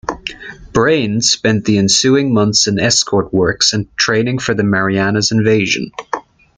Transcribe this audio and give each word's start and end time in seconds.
"Braine" 0.73 1.21
spent 1.21 1.65
the 1.65 1.77
ensuing 1.77 2.33
months 2.33 2.65
in 2.67 2.79
escort 2.79 3.31
work 3.31 3.61
and 3.71 3.87
training 3.97 4.39
for 4.39 4.55
the 4.55 4.63
Marianas 4.63 5.31
invasion. 5.31 5.91